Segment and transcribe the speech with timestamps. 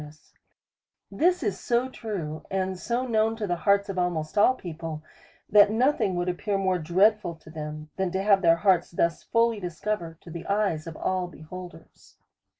[0.01, 0.07] p2
[1.11, 3.55] 212 A SERIOUS CALL TO A This is so true, and so known to the
[3.55, 5.03] hearts of al most all people,
[5.47, 9.59] that nothing would appear more dreadful to them, than to have their hearts thus fully
[9.59, 12.17] discovered to the eyes of all beholders.